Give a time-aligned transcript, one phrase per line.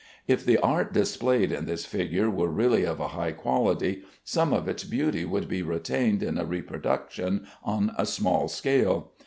[0.27, 4.67] If the art displayed in this figure were really of a high quality, some of
[4.67, 9.11] its beauty would be retained in a reproduction on a small scale.